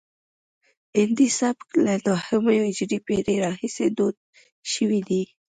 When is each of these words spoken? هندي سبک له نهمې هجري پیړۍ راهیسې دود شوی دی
هندي 0.97 1.27
سبک 1.39 1.67
له 1.85 1.93
نهمې 2.07 2.57
هجري 2.65 2.97
پیړۍ 3.07 3.35
راهیسې 3.45 3.85
دود 3.97 4.15
شوی 4.71 4.99
دی 5.07 5.23